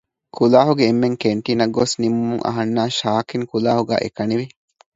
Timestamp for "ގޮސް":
1.77-1.93